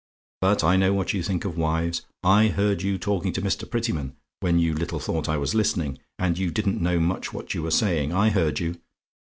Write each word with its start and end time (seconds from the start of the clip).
But 0.39 0.63
I 0.63 0.77
know 0.77 0.95
what 0.95 1.13
you 1.13 1.21
think 1.21 1.45
of 1.45 1.55
wives. 1.59 2.07
I 2.23 2.47
heard 2.47 2.81
you 2.81 2.97
talking 2.97 3.31
to 3.33 3.41
Mr. 3.43 3.69
Prettyman, 3.69 4.15
when 4.39 4.57
you 4.57 4.73
little 4.73 4.97
thought 4.99 5.29
I 5.29 5.37
was 5.37 5.53
listening, 5.53 5.99
and 6.17 6.39
you 6.39 6.49
didn't 6.49 6.81
know 6.81 6.99
much 6.99 7.33
what 7.33 7.53
you 7.53 7.61
were 7.61 7.69
saying 7.69 8.11
I 8.11 8.29
heard 8.31 8.59
you. 8.59 8.81